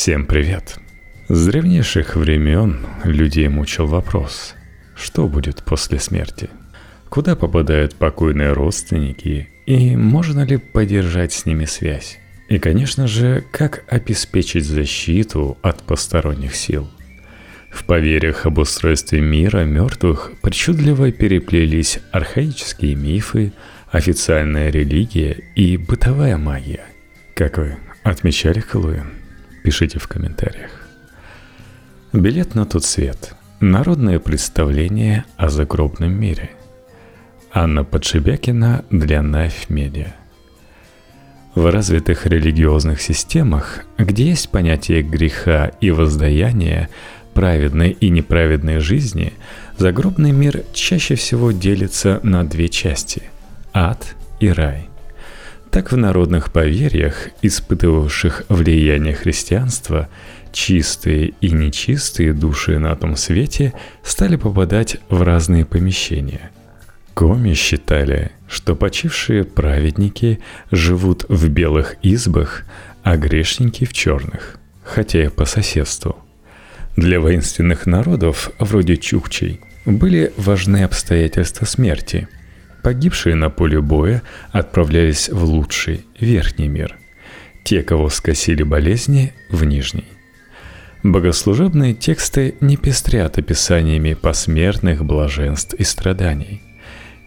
Всем 0.00 0.26
привет! 0.26 0.78
С 1.26 1.46
древнейших 1.48 2.14
времен 2.14 2.86
людей 3.02 3.48
мучил 3.48 3.88
вопрос, 3.88 4.54
что 4.94 5.26
будет 5.26 5.64
после 5.64 5.98
смерти? 5.98 6.50
Куда 7.08 7.34
попадают 7.34 7.96
покойные 7.96 8.52
родственники 8.52 9.48
и 9.66 9.96
можно 9.96 10.44
ли 10.44 10.56
поддержать 10.56 11.32
с 11.32 11.46
ними 11.46 11.64
связь? 11.64 12.20
И, 12.48 12.60
конечно 12.60 13.08
же, 13.08 13.42
как 13.50 13.82
обеспечить 13.88 14.64
защиту 14.64 15.58
от 15.62 15.82
посторонних 15.82 16.54
сил? 16.54 16.88
В 17.72 17.84
поверьях 17.84 18.46
об 18.46 18.58
устройстве 18.58 19.20
мира 19.20 19.64
мертвых 19.64 20.30
причудливо 20.42 21.10
переплелись 21.10 21.98
архаические 22.12 22.94
мифы, 22.94 23.52
официальная 23.90 24.70
религия 24.70 25.42
и 25.56 25.76
бытовая 25.76 26.36
магия. 26.36 26.84
Как 27.34 27.58
вы 27.58 27.78
отмечали 28.04 28.60
Хэллоуин? 28.60 29.17
Пишите 29.62 29.98
в 29.98 30.08
комментариях. 30.08 30.70
Билет 32.12 32.54
на 32.54 32.64
тот 32.64 32.84
свет. 32.84 33.34
Народное 33.60 34.18
представление 34.18 35.24
о 35.36 35.48
загробном 35.48 36.12
мире. 36.12 36.50
Анна 37.52 37.84
Подшибякина 37.84 38.84
для 38.90 39.18
Knife 39.18 39.68
Media. 39.68 40.12
В 41.54 41.70
развитых 41.70 42.26
религиозных 42.26 43.00
системах, 43.02 43.84
где 43.98 44.28
есть 44.28 44.50
понятие 44.50 45.02
греха 45.02 45.72
и 45.80 45.90
воздаяния, 45.90 46.88
праведной 47.34 47.90
и 47.90 48.10
неправедной 48.10 48.78
жизни, 48.78 49.32
загробный 49.76 50.32
мир 50.32 50.62
чаще 50.72 51.14
всего 51.16 51.52
делится 51.52 52.20
на 52.22 52.44
две 52.44 52.68
части– 52.68 53.22
ад 53.72 54.14
и 54.40 54.48
рай– 54.50 54.88
так 55.70 55.92
в 55.92 55.96
народных 55.96 56.52
поверьях, 56.52 57.28
испытывавших 57.42 58.44
влияние 58.48 59.14
христианства, 59.14 60.08
чистые 60.52 61.34
и 61.40 61.50
нечистые 61.50 62.32
души 62.32 62.78
на 62.78 62.94
том 62.96 63.16
свете 63.16 63.74
стали 64.02 64.36
попадать 64.36 64.98
в 65.08 65.22
разные 65.22 65.64
помещения. 65.64 66.50
Коми 67.14 67.54
считали, 67.54 68.30
что 68.48 68.76
почившие 68.76 69.44
праведники 69.44 70.40
живут 70.70 71.26
в 71.28 71.48
белых 71.48 71.96
избах, 72.02 72.64
а 73.02 73.16
грешники 73.16 73.84
в 73.84 73.92
черных, 73.92 74.58
хотя 74.84 75.24
и 75.24 75.28
по 75.28 75.44
соседству. 75.44 76.16
Для 76.96 77.20
воинственных 77.20 77.86
народов, 77.86 78.50
вроде 78.58 78.96
чукчей, 78.96 79.60
были 79.84 80.32
важны 80.36 80.84
обстоятельства 80.84 81.64
смерти– 81.64 82.28
Погибшие 82.82 83.34
на 83.34 83.50
поле 83.50 83.80
боя 83.80 84.22
отправлялись 84.52 85.28
в 85.28 85.44
лучший, 85.44 86.06
верхний 86.18 86.68
мир. 86.68 86.96
Те, 87.64 87.82
кого 87.82 88.08
скосили 88.08 88.62
болезни, 88.62 89.32
в 89.50 89.64
нижний. 89.64 90.06
Богослужебные 91.02 91.94
тексты 91.94 92.54
не 92.60 92.76
пестрят 92.76 93.38
описаниями 93.38 94.14
посмертных 94.14 95.04
блаженств 95.04 95.74
и 95.74 95.84
страданий. 95.84 96.62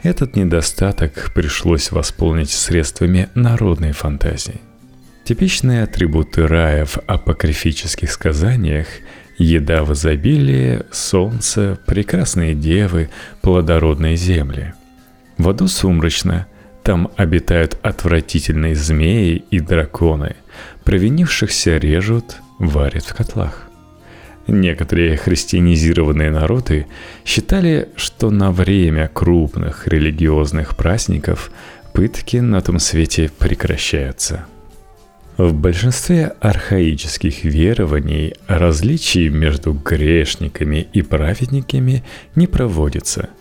Этот 0.03 0.35
недостаток 0.35 1.31
пришлось 1.33 1.91
восполнить 1.91 2.49
средствами 2.49 3.29
народной 3.35 3.91
фантазии. 3.91 4.59
Типичные 5.23 5.83
атрибуты 5.83 6.47
рая 6.47 6.85
в 6.85 6.97
апокрифических 7.07 8.11
сказаниях– 8.11 8.87
еда 9.37 9.83
в 9.83 9.93
изобилии, 9.93 10.83
солнце, 10.91 11.79
прекрасные 11.85 12.53
девы, 12.53 13.09
плодородные 13.41 14.15
земли– 14.15 14.73
в 15.41 15.49
аду 15.49 15.67
сумрачно, 15.67 16.47
там 16.83 17.09
обитают 17.15 17.77
отвратительные 17.81 18.75
змеи 18.75 19.43
и 19.49 19.59
драконы. 19.59 20.35
Провинившихся 20.83 21.77
режут, 21.77 22.37
варят 22.59 23.05
в 23.05 23.15
котлах. 23.15 23.67
Некоторые 24.47 25.17
христианизированные 25.17 26.31
народы 26.31 26.87
считали, 27.25 27.89
что 27.95 28.29
на 28.29 28.51
время 28.51 29.07
крупных 29.07 29.87
религиозных 29.87 30.75
праздников 30.75 31.51
пытки 31.93 32.37
на 32.37 32.61
том 32.61 32.79
свете 32.79 33.31
прекращаются. 33.37 34.45
В 35.37 35.53
большинстве 35.53 36.33
архаических 36.39 37.43
верований 37.45 38.35
различий 38.47 39.29
между 39.29 39.73
грешниками 39.73 40.87
и 40.93 41.01
праведниками 41.01 42.03
не 42.35 42.47
проводится– 42.47 43.29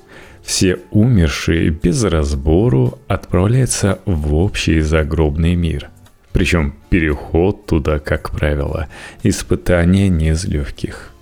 все 0.50 0.80
умершие 0.90 1.70
без 1.70 2.02
разбору 2.02 2.98
отправляются 3.06 4.00
в 4.04 4.34
общий 4.34 4.80
загробный 4.80 5.54
мир. 5.54 5.90
Причем 6.32 6.74
переход 6.88 7.66
туда, 7.66 8.00
как 8.00 8.32
правило, 8.32 8.88
испытание 9.22 10.08
не 10.08 10.30
из 10.30 10.44
легких. 10.46 11.12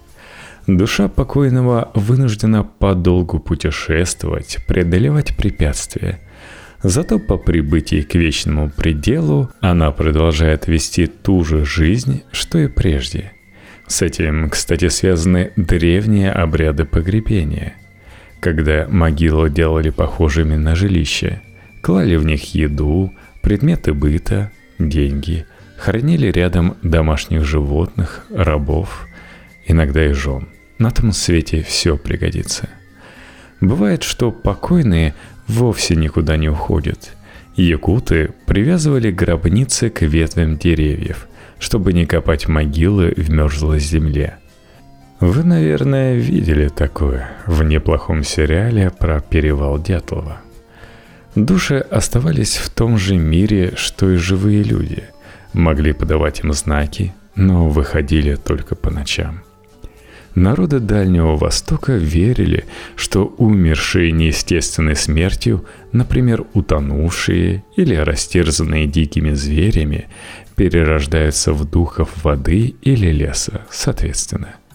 Душа 0.67 1.09
покойного 1.09 1.91
вынуждена 1.95 2.65
подолгу 2.65 3.39
путешествовать, 3.39 4.65
преодолевать 4.67 5.37
препятствия. 5.37 6.21
Зато 6.83 7.19
по 7.19 7.37
прибытии 7.37 8.01
к 8.01 8.15
вечному 8.15 8.71
пределу 8.71 9.51
она 9.61 9.91
продолжает 9.91 10.69
вести 10.69 11.07
ту 11.07 11.45
же 11.45 11.67
жизнь, 11.67 12.23
что 12.33 12.59
и 12.61 12.67
прежде. 12.67 13.33
С 13.87 14.01
этим, 14.01 14.49
кстати, 14.49 14.89
связаны 14.89 15.53
древние 15.57 16.33
обряды 16.33 16.87
погребения– 16.87 17.75
когда 18.41 18.87
могилы 18.89 19.51
делали 19.51 19.91
похожими 19.91 20.57
на 20.57 20.75
жилище. 20.75 21.41
Клали 21.81 22.17
в 22.17 22.25
них 22.25 22.55
еду, 22.55 23.13
предметы 23.43 23.93
быта, 23.93 24.51
деньги, 24.79 25.47
хранили 25.77 26.27
рядом 26.29 26.77
домашних 26.83 27.45
животных, 27.45 28.27
рабов, 28.31 29.07
иногда 29.67 30.05
и 30.07 30.13
жен. 30.13 30.49
На 30.79 30.91
том 30.91 31.13
свете 31.13 31.63
все 31.63 31.97
пригодится. 31.97 32.69
Бывает, 33.61 34.03
что 34.03 34.31
покойные 34.31 35.15
вовсе 35.47 35.97
никуда 35.97 36.37
не 36.37 36.49
уходят. 36.49 37.17
Якуты 37.57 38.31
привязывали 38.47 39.11
гробницы 39.11 39.91
к 39.91 40.03
ветвям 40.03 40.57
деревьев, 40.59 41.27
чтобы 41.59 41.93
не 41.93 42.07
копать 42.07 42.47
могилы 42.47 43.13
в 43.17 43.31
мерзлой 43.31 43.81
земле– 43.81 44.37
вы, 45.21 45.43
наверное, 45.43 46.15
видели 46.15 46.69
такое 46.69 47.31
в 47.47 47.65
неплохом 47.65 48.23
сериале 48.23 48.91
про 48.91 49.21
перевал 49.21 49.81
Дятлова. 49.81 50.41
Души 51.35 51.79
оставались 51.79 52.57
в 52.57 52.71
том 52.71 52.99
же 52.99 53.17
мире, 53.17 53.73
что 53.77 54.11
и 54.11 54.17
живые 54.17 54.63
люди. 54.63 55.05
Могли 55.53 55.93
подавать 55.93 56.41
им 56.45 56.53
знаки, 56.53 57.15
но 57.35 57.69
выходили 57.69 58.37
только 58.37 58.77
по 58.77 58.91
ночам. 58.91 59.43
Народы 60.37 60.79
Дальнего 60.79 61.37
Востока 61.37 61.95
верили, 61.95 62.65
что 62.95 63.25
умершие 63.39 64.13
неестественной 64.13 64.95
смертью, 64.95 65.65
например, 65.91 66.45
утонувшие 66.55 67.65
или 67.75 67.97
растерзанные 67.97 68.87
дикими 68.87 69.33
зверями, 69.33 70.07
перерождаются 70.55 71.53
в 71.53 71.69
духов 71.69 72.11
воды 72.23 72.77
или 72.83 73.09
леса, 73.11 73.63
соответственно– 73.69 74.55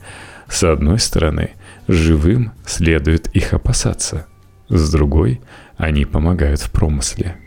с 0.54 0.64
одной 0.64 1.00
стороны, 1.00 1.50
живым 1.88 2.52
следует 2.64 3.28
их 3.36 3.54
опасаться, 3.54 4.28
с 4.70 4.92
другой, 4.92 5.42
они 5.78 6.06
помогают 6.06 6.60
в 6.60 6.70
промысле. 6.70 7.38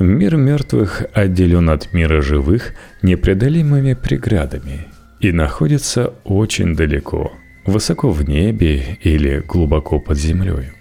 Мир 0.00 0.36
мертвых 0.36 1.04
отделен 1.14 1.70
от 1.70 1.92
мира 1.92 2.20
живых 2.20 2.74
непреодолимыми 3.00 3.94
преградами 3.94 4.86
и 5.20 5.30
находится 5.30 6.14
очень 6.24 6.74
далеко, 6.74 7.32
высоко 7.64 8.10
в 8.10 8.28
небе 8.28 8.98
или 9.02 9.38
глубоко 9.38 10.00
под 10.00 10.18
землей. 10.18 10.72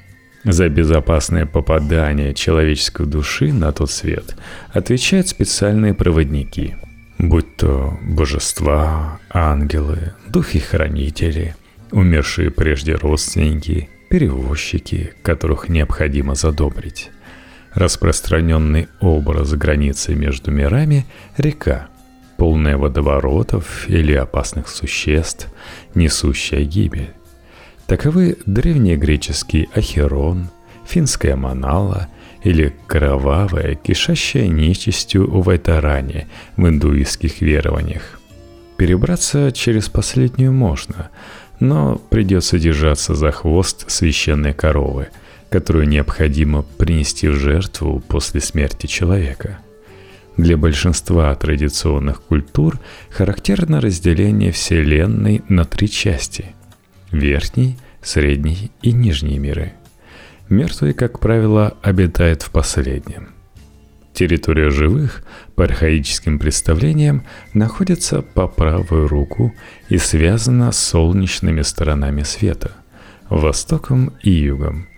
За 0.43 0.67
безопасное 0.67 1.45
попадание 1.45 2.33
человеческой 2.33 3.05
души 3.05 3.53
на 3.53 3.71
тот 3.71 3.91
свет 3.91 4.35
отвечают 4.73 5.27
специальные 5.27 5.93
проводники– 5.93 6.73
будь 7.21 7.55
то 7.55 7.97
божества, 8.01 9.19
ангелы, 9.29 10.13
духи-хранители, 10.27 11.55
умершие 11.91 12.49
прежде 12.49 12.95
родственники, 12.95 13.89
перевозчики, 14.09 15.13
которых 15.21 15.69
необходимо 15.69 16.35
задобрить. 16.35 17.11
Распространенный 17.73 18.89
образ 18.99 19.53
границы 19.53 20.15
между 20.15 20.51
мирами– 20.51 21.05
река, 21.37 21.87
полная 22.37 22.77
водоворотов 22.77 23.87
или 23.87 24.13
опасных 24.13 24.67
существ, 24.67 25.47
несущая 25.95 26.63
гибель. 26.63 27.11
Таковы 27.87 28.37
древнегреческий 28.45 29.69
Ахерон, 29.73 30.49
финская 30.85 31.35
Манала– 31.35 32.07
или 32.43 32.73
кровавая, 32.87 33.75
кишащая 33.75 34.47
нечистью 34.47 35.41
Вайтарани 35.41 36.27
в 36.57 36.67
индуистских 36.67 37.41
верованиях. 37.41 38.19
Перебраться 38.77 39.51
через 39.51 39.89
последнюю 39.89 40.51
можно, 40.51 41.09
но 41.59 42.01
придется 42.09 42.57
держаться 42.57 43.13
за 43.13 43.31
хвост 43.31 43.89
священной 43.91 44.53
коровы, 44.53 45.09
которую 45.49 45.87
необходимо 45.87 46.63
принести 46.63 47.27
в 47.27 47.35
жертву 47.35 48.01
после 48.07 48.41
смерти 48.41 48.87
человека. 48.87 49.59
Для 50.37 50.57
большинства 50.57 51.35
традиционных 51.35 52.21
культур 52.23 52.79
характерно 53.09 53.81
разделение 53.81 54.51
Вселенной 54.51 55.43
на 55.49 55.65
три 55.65 55.89
части– 55.89 56.55
верхний, 57.11 57.77
средний 58.01 58.71
и 58.81 58.93
нижний 58.93 59.37
миры. 59.37 59.73
Мертвые, 60.51 60.93
как 60.93 61.19
правило, 61.19 61.77
обитают 61.81 62.41
в 62.41 62.51
последнем. 62.51 63.29
Территория 64.13 64.69
живых, 64.69 65.23
по 65.55 65.63
архаическим 65.63 66.39
представлениям, 66.39 67.23
находится 67.53 68.21
по 68.21 68.49
правую 68.49 69.07
руку 69.07 69.53
и 69.87 69.97
связана 69.97 70.73
с 70.73 70.77
солнечными 70.77 71.61
сторонами 71.61 72.23
света– 72.23 72.71
востоком 73.29 74.11
и 74.23 74.31
югом. 74.31 74.89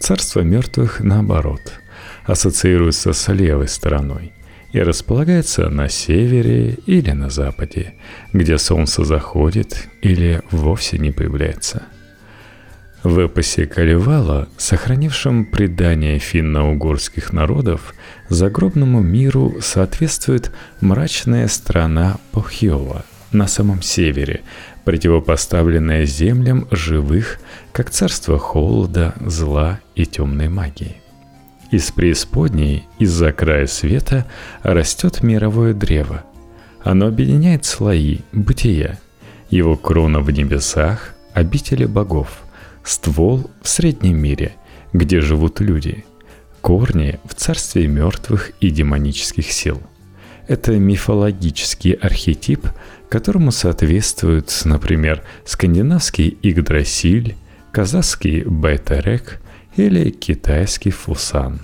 Царство 0.00 0.40
мертвых, 0.40 1.00
наоборот, 1.00 1.60
ассоциируется 2.24 3.12
с 3.12 3.30
левой 3.30 3.68
стороной 3.68 4.32
и 4.72 4.80
располагается 4.80 5.68
на 5.68 5.90
севере 5.90 6.78
или 6.86 7.10
на 7.10 7.28
западе, 7.28 7.96
где 8.32 8.56
солнце 8.56 9.04
заходит 9.04 9.88
или 10.00 10.40
вовсе 10.50 10.96
не 10.96 11.10
появляется. 11.10 11.82
В 13.06 13.20
эпосе 13.20 13.66
Калевала, 13.66 14.48
сохранившем 14.56 15.44
предание 15.44 16.18
финно-угорских 16.18 17.32
народов, 17.32 17.94
загробному 18.30 19.00
миру 19.00 19.58
соответствует 19.60 20.50
мрачная 20.80 21.46
страна 21.46 22.16
Похьова 22.32 23.04
на 23.30 23.46
самом 23.46 23.80
севере, 23.80 24.40
противопоставленная 24.84 26.04
землям 26.04 26.66
живых, 26.72 27.38
как 27.70 27.90
царство 27.90 28.40
холода, 28.40 29.14
зла 29.24 29.78
и 29.94 30.04
темной 30.04 30.48
магии. 30.48 30.96
Из 31.70 31.92
преисподней, 31.92 32.88
из-за 32.98 33.32
края 33.32 33.68
света, 33.68 34.26
растет 34.64 35.22
мировое 35.22 35.74
древо. 35.74 36.24
Оно 36.82 37.06
объединяет 37.06 37.66
слои 37.66 38.22
бытия. 38.32 38.98
Его 39.48 39.76
крона 39.76 40.18
в 40.18 40.30
небесах, 40.32 41.14
обители 41.34 41.84
богов, 41.84 42.42
ствол 42.88 43.50
в 43.62 43.68
среднем 43.68 44.18
мире, 44.18 44.54
где 44.92 45.20
живут 45.20 45.60
люди, 45.60 46.04
корни 46.60 47.18
в 47.24 47.34
царстве 47.34 47.86
мертвых 47.86 48.52
и 48.60 48.70
демонических 48.70 49.50
сил. 49.50 49.80
Это 50.48 50.72
мифологический 50.78 51.92
архетип, 51.92 52.68
которому 53.08 53.50
соответствуют, 53.50 54.52
например, 54.64 55.22
скандинавский 55.44 56.28
Игдрасиль, 56.42 57.36
казахский 57.72 58.42
Байтерек 58.42 59.40
или 59.76 60.10
китайский 60.10 60.90
Фусан. 60.90 61.60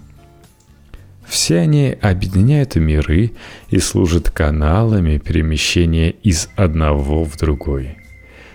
Все 1.26 1.58
они 1.58 1.96
объединяют 2.00 2.76
миры 2.76 3.32
и 3.70 3.78
служат 3.78 4.30
каналами 4.30 5.18
перемещения 5.18 6.10
из 6.10 6.48
одного 6.56 7.24
в 7.24 7.36
другой. 7.38 8.01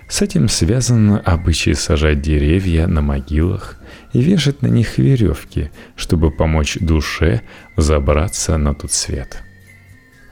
С 0.08 0.22
этим 0.22 0.48
связан 0.48 1.20
обычай 1.24 1.74
сажать 1.74 2.22
деревья 2.22 2.88
на 2.88 3.02
могилах 3.02 3.78
и 4.14 4.22
вешать 4.22 4.62
на 4.62 4.68
них 4.68 4.98
веревки, 4.98 5.70
чтобы 5.96 6.32
помочь 6.32 6.78
душе 6.80 7.42
забраться 7.76 8.58
на 8.58 8.74
тот 8.74 8.92
свет. 8.92 9.44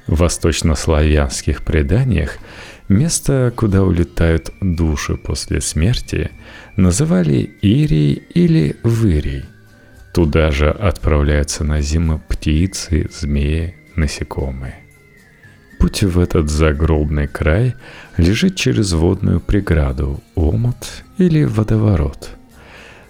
В 0.07 0.19
восточнославянских 0.19 1.63
преданиях 1.63 2.38
место, 2.88 3.51
куда 3.56 3.83
улетают 3.83 4.51
души 4.62 5.16
после 5.16 5.60
смерти, 5.60 6.31
называли 6.77 7.51
Ирией 7.62 8.24
или 8.33 8.77
Вырей. 8.83 9.44
Туда 10.13 10.51
же 10.51 10.69
отправляются 10.69 11.66
на 11.66 11.81
зиму 11.81 12.22
птицы, 12.30 13.10
змеи, 13.12 13.75
насекомые. 13.95 14.85
Путь 15.86 16.02
в 16.02 16.18
этот 16.18 16.50
загробный 16.50 17.28
край 17.28 17.76
лежит 18.18 18.56
через 18.56 18.94
водную 18.94 19.40
преграду, 19.40 20.20
омут 20.34 21.04
или 21.20 21.44
водоворот. 21.44 22.32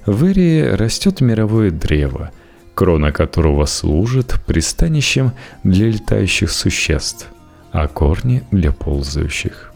В 0.06 0.26
Ирии 0.26 0.60
растет 0.62 1.22
мировое 1.22 1.72
древо, 1.72 2.32
крона 2.74 3.14
которого 3.14 3.66
служит 3.66 4.42
пристанищем 4.46 5.32
для 5.64 5.88
летающих 5.88 6.52
существ, 6.52 7.28
а 7.72 7.88
корни 7.88 8.44
для 8.52 8.74
ползающих. 8.74 9.72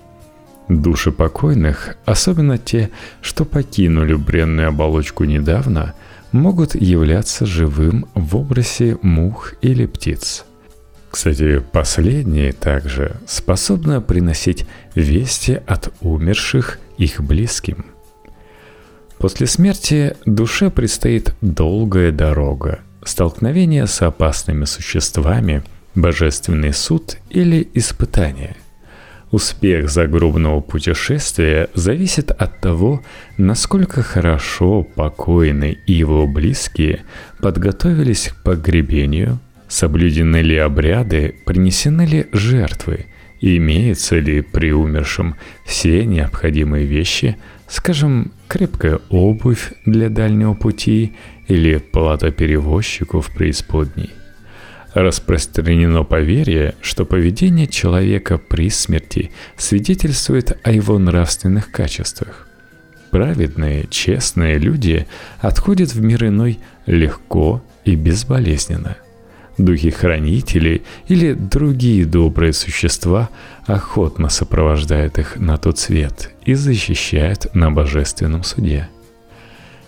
Души 0.68 1.14
покойных, 1.14 1.96
особенно 2.04 2.58
те, 2.58 2.90
что 3.22 3.46
покинули 3.46 4.14
бренную 4.14 4.68
оболочку 4.68 5.24
недавно, 5.24 5.94
могут 6.34 6.76
являться 6.76 7.46
живым 7.46 8.08
в 8.14 8.36
образе 8.36 8.98
мух 9.02 9.54
или 9.62 9.86
птиц. 9.86 10.44
Кстати, 11.10 11.64
последние 11.72 12.54
также 12.54 13.16
способны 13.26 14.00
приносить 14.02 14.66
вести 14.96 15.60
от 15.66 15.92
умерших 16.02 16.80
их 16.98 17.22
близким. 17.22 17.86
После 19.18 19.48
смерти 19.48 20.16
душе 20.26 20.70
предстоит 20.70 21.34
долгая 21.42 22.12
дорога, 22.12 22.80
столкновение 23.04 23.88
с 23.88 24.02
опасными 24.02 24.66
существами, 24.66 25.64
божественный 25.96 26.74
суд 26.74 27.18
или 27.30 27.68
испытание– 27.74 28.56
Успех 29.32 29.92
загробного 29.92 30.60
путешествия 30.60 31.70
зависит 31.76 32.32
от 32.32 32.60
того, 32.62 33.04
насколько 33.38 34.02
хорошо 34.02 34.84
покойный 34.84 35.78
и 35.86 35.94
его 35.94 36.26
близкие 36.26 37.04
подготовились 37.40 38.30
к 38.30 38.44
погребению, 38.44 39.40
соблюдены 39.70 40.38
ли 40.42 40.58
обряды, 40.58 41.36
принесены 41.46 42.06
ли 42.06 42.28
жертвы, 42.34 43.06
имеются 43.40 44.18
ли 44.20 44.42
при 44.42 44.74
умершем 44.74 45.36
все 45.64 46.06
необходимые 46.06 46.86
вещи, 46.86 47.38
скажем, 47.68 48.34
крепкая 48.48 49.00
обувь 49.10 49.72
для 49.86 50.10
дальнего 50.10 50.56
пути 50.56 51.14
или 51.48 51.78
плата 51.78 52.32
перевозчику 52.32 53.22
в 53.22 53.34
преисподней. 53.34 54.10
Распространено 54.94 56.04
поверье, 56.04 56.74
что 56.82 57.06
поведение 57.06 57.68
человека 57.68 58.40
при 58.40 58.70
смерти 58.72 59.32
свидетельствует 59.56 60.60
о 60.64 60.72
его 60.72 60.98
нравственных 60.98 61.72
качествах. 61.72 62.48
Праведные, 63.12 63.88
честные 63.90 64.58
люди 64.58 65.08
отходят 65.40 65.94
в 65.94 66.02
мир 66.02 66.26
иной 66.26 66.60
легко 66.88 67.64
и 67.86 67.96
безболезненно. 67.96 68.98
Духи-хранители 69.60 70.82
или 71.08 71.34
другие 71.34 72.06
добрые 72.06 72.54
существа 72.54 73.30
охотно 73.68 74.30
сопровождают 74.30 75.20
их 75.20 75.36
на 75.36 75.58
тот 75.58 75.78
свет 75.78 76.32
и 76.44 76.56
защищают 76.56 77.54
на 77.54 77.70
божественном 77.70 78.44
суде. 78.44 78.90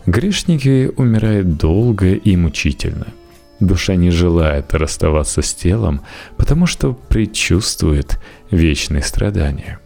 Грешники 0.06 0.92
умирают 0.96 1.58
долго 1.58 2.14
и 2.14 2.36
мучительно– 2.36 3.08
Душа 3.62 3.94
не 3.94 4.10
желает 4.10 4.74
расставаться 4.74 5.44
с 5.44 5.54
телом, 5.54 6.02
потому 6.36 6.66
что 6.66 6.94
предчувствует 6.94 8.20
вечные 8.50 9.04
страдания. 9.04 9.80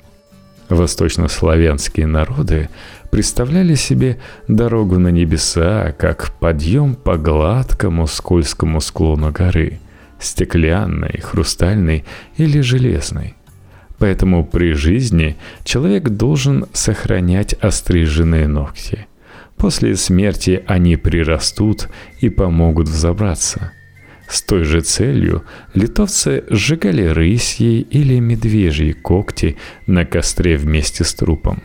Восточнославянские 0.69 2.07
народы 2.07 2.69
представляли 3.11 3.75
себе 3.75 4.19
дорогу 4.47 4.99
на 4.99 5.09
небеса 5.09 5.93
как 5.97 6.31
подъем 6.39 6.95
по 6.95 7.17
гладкому 7.17 8.07
скользкому 8.07 8.81
склону 8.81 9.31
горы, 9.31 9.79
стеклянной, 10.19 11.19
хрустальной 11.21 12.03
или 12.37 12.61
железной. 12.61 13.35
Поэтому 13.97 14.45
при 14.45 14.73
жизни 14.73 15.37
человек 15.63 16.09
должен 16.09 16.65
сохранять 16.73 17.53
остриженные 17.53 18.47
ногти– 18.47 19.07
После 19.57 19.95
смерти 19.95 20.63
они 20.67 20.97
прирастут 20.97 21.89
и 22.19 22.29
помогут 22.29 22.87
взобраться. 22.87 23.71
С 24.27 24.41
той 24.41 24.63
же 24.63 24.81
целью 24.81 25.43
литовцы 25.73 26.43
сжигали 26.49 27.03
рысьи 27.03 27.81
или 27.81 28.19
медвежьи 28.19 28.91
когти 28.91 29.57
на 29.87 30.05
костре 30.05 30.57
вместе 30.57 31.03
с 31.03 31.13
трупом. 31.13 31.61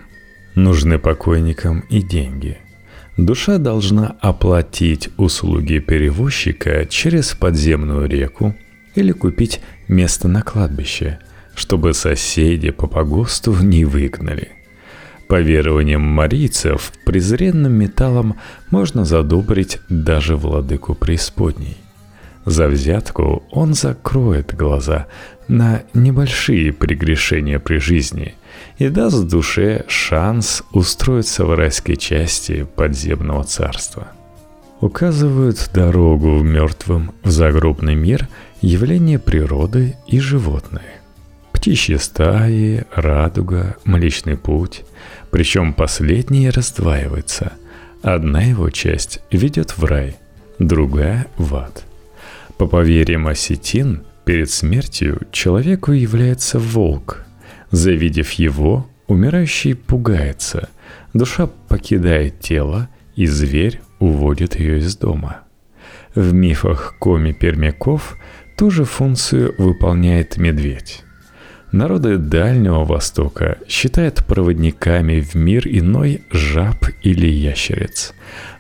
Нужны 0.55 0.99
покойникам 0.99 1.81
и 1.90 2.02
деньги. 2.02 2.59
Душа 3.17 3.59
должна 3.59 4.17
оплатить 4.21 5.11
услуги 5.17 5.79
перевозчика 5.79 6.87
через 6.87 7.35
подземную 7.35 8.09
реку 8.09 8.55
или 8.95 9.12
купить 9.12 9.61
место 9.88 10.29
на 10.29 10.43
кладбище, 10.43 11.19
чтобы 11.55 11.95
соседи 11.95 12.71
по 12.71 12.87
погосту 12.87 13.55
не 13.55 13.85
выгнали– 13.85 14.49
по 15.31 15.40
верованиям 15.40 16.00
марийцев, 16.00 16.93
презренным 17.05 17.75
металлом 17.75 18.35
можно 18.71 19.05
задобрить 19.05 19.79
даже 19.88 20.37
владыку 20.37 20.97
преисподней. 20.97 21.76
За 22.50 22.66
взятку 22.66 23.45
он 23.52 23.75
закроет 23.75 24.57
глаза 24.57 25.07
на 25.47 25.85
небольшие 25.95 26.73
прегрешения 26.73 27.61
при 27.61 27.78
жизни 27.78 28.35
и 28.76 28.88
даст 28.88 29.28
душе 29.28 29.85
шанс 29.87 30.64
устроиться 30.73 31.45
в 31.45 31.54
райской 31.54 31.95
части 31.95 32.66
подземного 32.75 33.45
царства. 33.45 34.09
указывают 34.80 35.71
дорогу 35.73 36.38
в 36.38 36.42
мертвым 36.42 37.12
в 37.23 37.30
загробный 37.30 37.95
мир 37.95 38.26
явления 38.61 39.21
природы 39.21 39.95
и 40.09 40.19
животные. 40.19 41.00
Птичьи 41.52 41.99
стаи, 41.99 42.85
радуга, 42.92 43.76
Млечный 43.85 44.37
путь. 44.37 44.83
Причем 45.30 45.73
последний 45.73 46.50
раздваивается. 46.50 47.52
Одна 48.02 48.42
его 48.42 48.71
часть 48.71 49.21
ведет 49.30 49.78
в 49.78 49.85
рай, 49.85 50.16
другая— 50.59 51.28
в 51.37 51.54
ад. 51.54 51.85
По 52.61 52.67
поверьям 52.67 53.26
осетин, 53.26 54.02
перед 54.26 54.50
смертью 54.50 55.23
человеку 55.33 55.93
является 55.93 56.59
волк. 56.59 57.25
Завидев 57.71 58.33
его, 58.33 58.87
умирающий 59.07 59.75
пугается. 59.75 60.69
Душа 61.14 61.47
покидает 61.47 62.40
тело, 62.40 62.90
и 63.17 63.25
зверь 63.25 63.81
уводит 63.99 64.61
ее 64.61 64.76
из 64.76 64.95
дома. 64.95 65.40
В 66.14 66.35
мифах 66.35 66.97
коми-пермяков 66.99 68.19
ту 68.59 68.71
же 68.71 68.85
функцию 68.85 69.55
выполняет 69.57 70.37
медведь. 70.37 71.02
Народы 71.73 72.19
Дальнего 72.19 72.85
Востока 72.85 73.57
считают 73.69 74.26
проводниками 74.26 75.21
в 75.21 75.35
мир 75.35 75.67
иной 75.67 76.25
жаб 76.31 76.85
или 77.00 77.26
ящериц. 77.26 78.12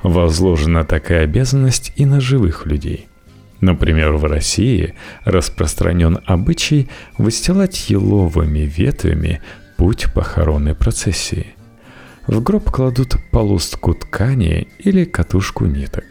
Возложена 0.02 0.86
такая 0.86 1.24
обязанность 1.24 1.92
и 1.96 2.06
на 2.06 2.18
живых 2.22 2.64
людей. 2.64 3.09
Например, 3.60 4.12
в 4.12 4.24
России 4.24 4.94
распространен 5.24 6.20
обычай 6.24 6.88
выстилать 7.18 7.90
еловыми 7.90 8.60
ветвями 8.60 9.42
путь 9.76 10.06
похоронной 10.14 10.74
процессии. 10.74 11.54
В 12.26 12.42
гроб 12.42 12.70
кладут 12.70 13.16
полустку 13.30 13.94
ткани 13.94 14.68
или 14.78 15.04
катушку 15.04 15.66
ниток. 15.66 16.04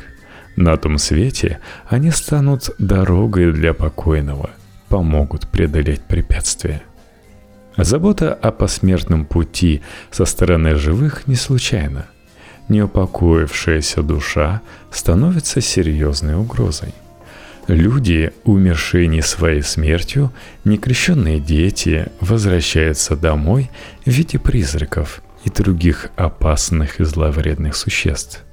На 0.56 0.76
том 0.78 0.98
свете 0.98 1.60
они 1.88 2.12
станут 2.12 2.70
дорогой 2.78 3.52
для 3.54 3.74
покойного, 3.74 4.52
помогут 4.90 5.48
преодолеть 5.48 6.02
препятствия. 6.02 6.82
Забота 7.78 8.34
о 8.34 8.52
посмертном 8.52 9.26
пути 9.26 9.82
со 10.12 10.26
стороны 10.26 10.76
живых 10.76 11.28
не 11.28 11.36
случайна. 11.36 12.08
Неупокоившаяся 12.68 14.04
душа 14.04 14.62
становится 14.92 15.62
серьезной 15.62 16.36
угрозой. 16.36 16.94
Люди, 17.70 18.32
умершие 18.46 19.06
не 19.06 19.22
своей 19.22 19.62
смертью, 19.62 20.34
некрещенные 20.66 21.40
дети, 21.40 22.08
возвращаются 22.20 23.16
домой 23.16 23.70
в 24.06 24.10
виде 24.10 24.40
призраков 24.40 25.22
и 25.44 25.52
других 25.52 26.08
опасных 26.16 27.00
и 27.00 27.04
зловредных 27.04 27.76
существ. 27.76 28.44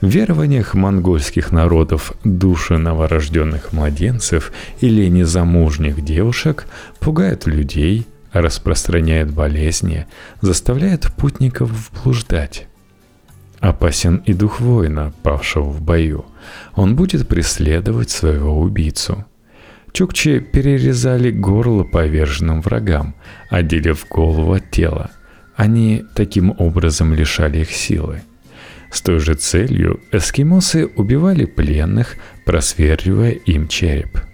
В 0.00 0.08
верованиях 0.08 0.72
монгольских 0.72 1.52
народов 1.52 2.14
души 2.24 2.78
новорожденных 2.78 3.74
младенцев 3.74 4.50
или 4.80 5.06
незамужних 5.08 6.02
девушек 6.02 6.66
пугают 7.00 7.46
людей– 7.46 8.06
распространяет 8.32 9.30
болезни, 9.30 10.06
заставляет 10.40 11.12
путников 11.16 11.90
блуждать. 12.02 12.66
Опасен 13.60 14.22
и 14.26 14.34
дух 14.34 14.60
воина, 14.60 15.12
павшего 15.22 15.64
в 15.64 15.80
бою. 15.82 16.24
Он 16.74 16.96
будет 16.96 17.26
преследовать 17.28 18.10
своего 18.10 18.58
убийцу. 18.58 19.24
Чукчи 19.92 20.38
перерезали 20.38 21.30
горло 21.30 21.82
поверженным 21.82 22.60
врагам, 22.60 23.14
отделив 23.50 24.06
голову 24.08 24.52
от 24.52 24.70
тела. 24.70 25.10
Они 25.56 26.04
таким 26.14 26.54
образом 26.58 27.14
лишали 27.14 27.60
их 27.60 27.72
силы. 27.72 28.22
С 28.90 29.02
той 29.02 29.18
же 29.18 29.34
целью 29.34 30.00
эскимосы 30.12 30.86
убивали 30.86 31.44
пленных, 31.44 32.16
просверливая 32.44 33.32
им 33.32 33.66
череп– 33.66 34.20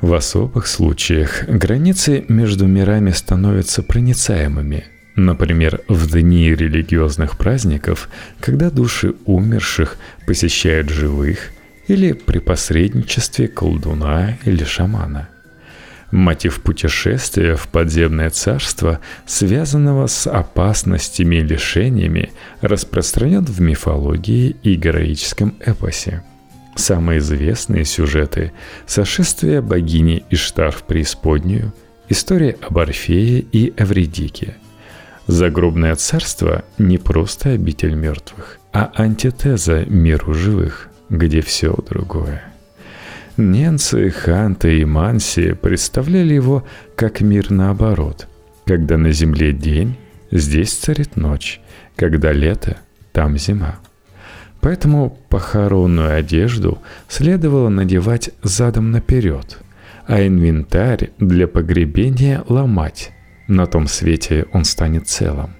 в 0.00 0.12
особых 0.12 0.66
случаях 0.66 1.44
границы 1.48 2.24
между 2.28 2.66
мирами 2.66 3.12
становятся 3.12 3.82
проницаемыми. 3.82 4.84
Например, 5.16 5.80
в 5.88 6.10
дни 6.10 6.54
религиозных 6.54 7.38
праздников, 7.38 8.10
когда 8.38 8.70
души 8.70 9.14
умерших 9.24 9.96
посещают 10.26 10.90
живых, 10.90 11.50
или 11.88 12.12
при 12.12 12.38
посредничестве 12.38 13.48
колдуна 13.48 14.36
или 14.44 14.62
шамана. 14.64 15.28
Мотив 16.10 16.60
путешествия 16.60 17.56
в 17.56 17.66
подземное 17.68 18.30
царство, 18.30 19.00
связанного 19.26 20.06
с 20.06 20.30
опасностями 20.30 21.36
и 21.36 21.42
лишениями, 21.42 22.32
распространен 22.60 23.44
в 23.44 23.60
мифологии 23.60 24.56
и 24.62 24.74
героическом 24.74 25.56
эпосе– 25.60 26.22
Самые 26.76 27.20
известные 27.20 27.86
сюжеты– 27.86 28.52
сошествие 28.86 29.62
богини 29.62 30.24
Иштар 30.28 30.70
в 30.70 30.82
преисподнюю, 30.82 31.72
история 32.10 32.58
об 32.60 32.76
Орфее 32.76 33.40
и 33.40 33.72
Эвредике. 33.78 34.56
Загробное 35.26 35.96
царство– 35.96 36.64
не 36.78 36.98
просто 36.98 37.50
обитель 37.50 37.94
мертвых, 37.94 38.60
а 38.72 38.92
антитеза 38.94 39.84
миру 39.86 40.34
живых, 40.34 40.88
где 41.10 41.40
все 41.40 41.74
другое. 41.88 42.44
Ненцы, 43.36 44.10
ханты 44.10 44.78
и 44.78 44.84
манси 44.84 45.52
представляли 45.52 46.34
его 46.34 46.64
как 46.94 47.20
мир 47.20 47.50
наоборот. 47.50 48.28
Когда 48.66 48.96
на 48.96 49.10
земле 49.10 49.52
день, 49.52 49.96
здесь 50.30 50.72
царит 50.72 51.16
ночь, 51.16 51.60
когда 51.96 52.32
лето, 52.32 52.78
там 53.12 53.36
зима. 53.36 53.76
Поэтому 54.60 55.18
похоронную 55.28 56.16
одежду 56.16 56.78
следовало 57.08 57.68
надевать 57.68 58.30
задом 58.42 58.92
наперед, 58.92 59.58
а 60.06 60.24
инвентарь 60.24 61.10
для 61.18 61.48
погребения 61.48 62.44
ломать. 62.48 63.12
На 63.48 63.66
том 63.66 63.86
свете 63.86 64.46
он 64.52 64.64
станет 64.64 65.06
целым. 65.08 65.54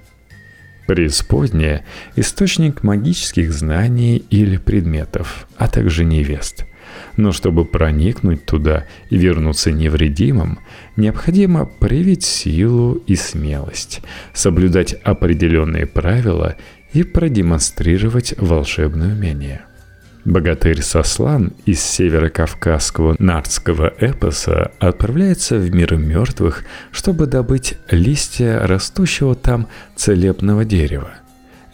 Преисподняя– 0.87 1.85
источник 2.17 2.83
магических 2.83 3.53
знаний 3.53 4.17
или 4.31 4.57
предметов, 4.57 5.49
а 5.57 5.69
также 5.69 6.05
невест. 6.05 6.65
Но 7.17 7.33
чтобы 7.33 7.65
проникнуть 7.65 8.45
туда 8.47 8.85
и 9.11 9.17
вернуться 9.17 9.73
невредимым, 9.73 10.61
необходимо 10.97 11.67
проявить 11.67 12.25
силу 12.25 12.95
и 13.07 13.17
смелость, 13.17 14.01
соблюдать 14.33 14.95
определенные 15.03 15.87
правила 15.87 16.57
и 16.93 17.03
продемонстрировать 17.03 18.35
волшебное 18.39 19.13
умение. 19.15 19.63
Богатырь 20.27 20.83
Сослан 20.83 21.53
из 21.65 21.81
северокавказского 21.83 23.15
нардского 23.19 23.95
эпоса 23.99 24.73
отправляется 24.81 25.57
в 25.57 25.73
мир 25.73 25.97
мертвых, 25.97 26.65
чтобы 26.91 27.27
добыть 27.27 27.75
листья 27.91 28.67
растущего 28.67 29.35
там 29.35 29.69
целебного 29.95 30.65
дерева. 30.65 31.13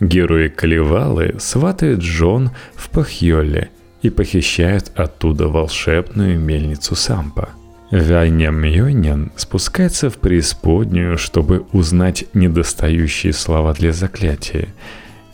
Герои 0.01 0.49
Калевалы 0.49 1.37
сватают 1.39 2.03
жен 2.03 2.51
в 2.75 2.91
Пахьоле 2.91 3.71
и 4.03 4.11
похищают 4.11 4.93
оттуда 4.95 5.49
волшебную 5.49 6.39
мельницу 6.39 6.95
Сампа– 6.95 7.49
Вайням 7.91 8.63
Йонин 8.63 9.33
спускается 9.37 10.09
в 10.09 10.17
преисподнюю, 10.17 11.19
чтобы 11.19 11.67
узнать 11.73 12.25
недостающие 12.33 13.33
слова 13.35 13.75
для 13.75 13.93
заклятия– 13.93 14.69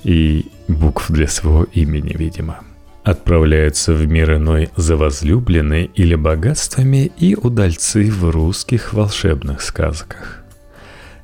и 0.05 0.47
букв 0.69 1.11
для 1.11 1.27
своего 1.27 1.65
имени, 1.65 2.15
видимо. 2.17 2.61
Отправляются 3.09 3.95
в 3.95 4.07
мир 4.07 4.35
иной 4.37 4.69
за 4.77 4.95
возлюбленной 4.95 5.91
или 5.95 6.15
богатствами 6.15 7.11
и 7.17 7.35
удальцы 7.35 8.11
в 8.11 8.29
русских 8.29 8.93
волшебных 8.93 9.63
сказках. 9.63 10.45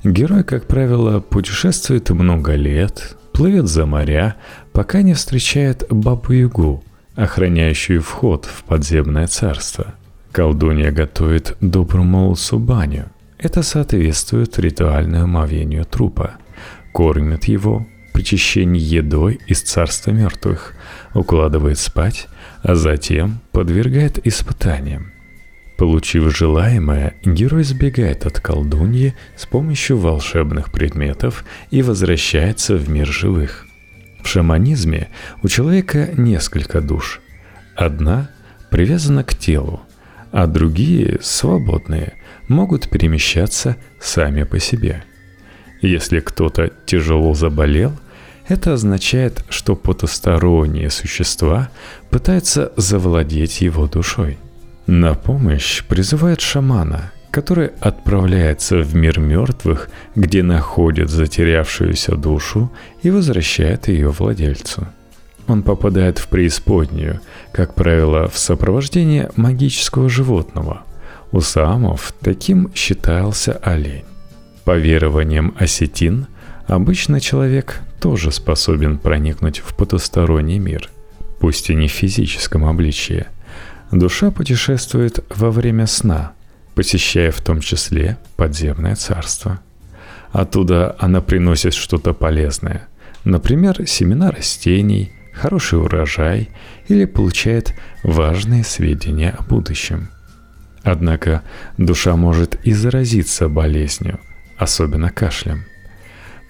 Герой, 0.02 0.44
как 0.44 0.66
правило, 0.66 1.20
путешествует 1.20 2.08
много 2.08 2.54
лет, 2.54 3.18
плывет 3.34 3.68
за 3.68 3.84
моря, 3.84 4.36
пока 4.72 5.02
не 5.02 5.12
встречает 5.12 5.84
Бабу-Ягу, 5.90 6.82
охраняющую 7.16 8.00
вход 8.00 8.46
в 8.46 8.64
подземное 8.64 9.26
царство. 9.26 9.94
Колдунья 10.32 10.90
готовит 10.90 11.54
доброму 11.60 12.20
молодцу 12.20 12.58
баню. 12.58 13.10
Это 13.36 13.62
соответствует 13.62 14.58
ритуальному 14.58 15.24
омовению 15.24 15.84
трупа. 15.84 16.36
Кормит 16.94 17.44
его, 17.44 17.86
причащение 18.14 18.82
едой 18.82 19.40
из 19.48 19.60
царства 19.60 20.12
мертвых, 20.12 20.74
укладывает 21.14 21.78
спать, 21.78 22.28
а 22.62 22.76
затем 22.76 23.40
подвергает 23.50 24.24
испытаниям. 24.24 25.12
Получив 25.76 26.34
желаемое, 26.34 27.14
герой 27.24 27.64
сбегает 27.64 28.24
от 28.24 28.38
колдуньи 28.38 29.14
с 29.36 29.46
помощью 29.46 29.98
волшебных 29.98 30.70
предметов 30.70 31.44
и 31.72 31.82
возвращается 31.82 32.76
в 32.76 32.88
мир 32.88 33.08
живых. 33.08 33.66
В 34.22 34.28
шаманизме 34.28 35.08
у 35.42 35.48
человека 35.48 36.10
несколько 36.16 36.80
душ. 36.80 37.20
Одна 37.74 38.30
привязана 38.70 39.24
к 39.24 39.34
телу, 39.36 39.82
а 40.30 40.46
другие, 40.46 41.18
свободные, 41.20 42.14
могут 42.46 42.88
перемещаться 42.88 43.76
сами 44.00 44.44
по 44.44 44.60
себе. 44.60 45.02
Если 45.82 46.20
кто-то 46.20 46.70
тяжело 46.86 47.34
заболел, 47.34 47.92
Это 48.46 48.74
означает, 48.74 49.44
что 49.48 49.74
потусторонние 49.74 50.90
существа 50.90 51.70
пытаются 52.10 52.72
завладеть 52.76 53.62
его 53.62 53.86
душой. 53.86 54.38
На 54.86 55.14
помощь 55.14 55.82
призывает 55.82 56.42
шамана, 56.42 57.12
который 57.30 57.70
отправляется 57.80 58.78
в 58.78 58.94
мир 58.94 59.18
мертвых, 59.18 59.88
где 60.14 60.42
находит 60.42 61.08
затерявшуюся 61.08 62.16
душу 62.16 62.70
и 63.02 63.10
возвращает 63.10 63.88
ее 63.88 64.10
владельцу. 64.10 64.86
Он 65.48 65.62
попадает 65.62 66.18
в 66.18 66.28
преисподнюю, 66.28 67.20
как 67.52 67.74
правило, 67.74 68.28
в 68.28 68.38
сопровождении 68.38 69.28
магического 69.36 70.08
животного. 70.08 70.82
У 71.32 71.40
самов 71.40 72.14
таким 72.20 72.70
считался 72.74 73.58
олень. 73.62 74.04
По 74.64 74.76
верованиям 74.76 75.54
осетин, 75.58 76.26
обычно 76.66 77.20
человек 77.20 77.80
тоже 78.00 78.32
способен 78.32 78.98
проникнуть 78.98 79.58
в 79.58 79.74
потусторонний 79.74 80.58
мир, 80.58 80.90
пусть 81.40 81.70
и 81.70 81.74
не 81.74 81.88
в 81.88 81.92
физическом 81.92 82.64
обличье. 82.64 83.28
Душа 83.90 84.30
путешествует 84.30 85.24
во 85.34 85.50
время 85.50 85.86
сна, 85.86 86.32
посещая 86.74 87.30
в 87.30 87.40
том 87.40 87.60
числе 87.60 88.18
подземное 88.36 88.96
царство. 88.96 89.60
Оттуда 90.32 90.96
она 90.98 91.20
приносит 91.20 91.74
что-то 91.74 92.12
полезное, 92.12 92.88
например, 93.24 93.86
семена 93.86 94.30
растений, 94.30 95.12
хороший 95.32 95.80
урожай 95.80 96.50
или 96.88 97.04
получает 97.04 97.74
важные 98.02 98.64
сведения 98.64 99.30
о 99.30 99.42
будущем. 99.42 100.08
Однако 100.82 101.42
душа 101.78 102.16
может 102.16 102.56
и 102.64 102.72
заразиться 102.72 103.48
болезнью, 103.48 104.18
особенно 104.58 105.10
кашлем– 105.10 105.64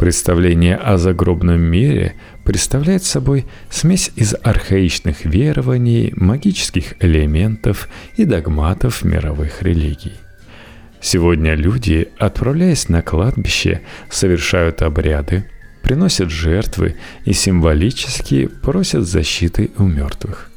Представление 0.04 0.76
о 0.76 0.98
загробном 0.98 1.62
мире 1.62 2.12
представляет 2.44 3.04
собой 3.04 3.46
смесь 3.70 4.10
из 4.16 4.34
архаичных 4.34 5.24
верований, 5.24 6.12
магических 6.14 7.02
элементов 7.02 7.88
и 8.14 8.26
догматов 8.26 9.02
мировых 9.02 9.62
религий. 9.62 10.12
Сегодня 11.00 11.54
люди, 11.54 12.08
отправляясь 12.18 12.90
на 12.90 13.00
кладбище, 13.00 13.80
совершают 14.10 14.82
обряды, 14.82 15.46
приносят 15.82 16.28
жертвы 16.28 16.96
и 17.24 17.32
символически 17.32 18.48
просят 18.48 19.06
защиты 19.06 19.70
у 19.78 19.84
мертвых, 19.84 20.50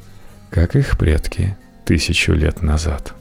как 0.50 0.76
их 0.76 0.98
предки 0.98 1.56
тысячу 1.86 2.34
лет 2.34 2.60
назад. 2.60 3.14